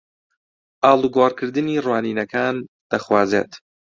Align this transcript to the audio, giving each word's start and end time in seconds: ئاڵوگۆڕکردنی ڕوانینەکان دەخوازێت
ئاڵوگۆڕکردنی 0.83 1.75
ڕوانینەکان 1.85 2.55
دەخوازێت 2.91 3.51